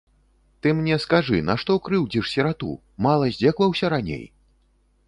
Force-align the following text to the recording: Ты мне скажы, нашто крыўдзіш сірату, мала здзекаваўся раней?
Ты 0.61 0.69
мне 0.77 0.95
скажы, 1.03 1.41
нашто 1.49 1.75
крыўдзіш 1.89 2.33
сірату, 2.33 2.73
мала 3.09 3.25
здзекаваўся 3.37 3.85
раней? 3.97 4.27